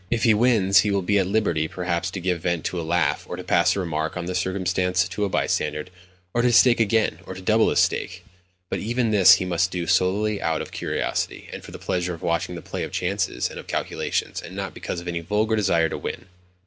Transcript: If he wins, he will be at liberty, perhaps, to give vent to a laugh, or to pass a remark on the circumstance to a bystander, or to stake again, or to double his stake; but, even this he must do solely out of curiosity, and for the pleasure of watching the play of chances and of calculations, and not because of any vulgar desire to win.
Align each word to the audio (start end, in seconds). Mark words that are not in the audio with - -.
If 0.09 0.23
he 0.23 0.33
wins, 0.33 0.79
he 0.79 0.89
will 0.89 1.03
be 1.03 1.19
at 1.19 1.27
liberty, 1.27 1.67
perhaps, 1.67 2.09
to 2.09 2.19
give 2.19 2.41
vent 2.41 2.65
to 2.65 2.81
a 2.81 2.81
laugh, 2.81 3.23
or 3.29 3.35
to 3.35 3.43
pass 3.43 3.75
a 3.75 3.79
remark 3.79 4.17
on 4.17 4.25
the 4.25 4.33
circumstance 4.33 5.07
to 5.09 5.25
a 5.25 5.29
bystander, 5.29 5.85
or 6.33 6.41
to 6.41 6.51
stake 6.51 6.79
again, 6.79 7.19
or 7.27 7.35
to 7.35 7.41
double 7.43 7.69
his 7.69 7.77
stake; 7.81 8.25
but, 8.71 8.79
even 8.79 9.11
this 9.11 9.33
he 9.35 9.45
must 9.45 9.69
do 9.69 9.85
solely 9.85 10.41
out 10.41 10.59
of 10.63 10.71
curiosity, 10.71 11.49
and 11.53 11.63
for 11.63 11.69
the 11.69 11.77
pleasure 11.77 12.15
of 12.15 12.23
watching 12.23 12.55
the 12.55 12.63
play 12.63 12.81
of 12.81 12.91
chances 12.91 13.47
and 13.51 13.59
of 13.59 13.67
calculations, 13.67 14.41
and 14.41 14.55
not 14.55 14.73
because 14.73 15.01
of 15.01 15.07
any 15.07 15.19
vulgar 15.19 15.55
desire 15.55 15.87
to 15.87 15.99
win. 15.99 16.25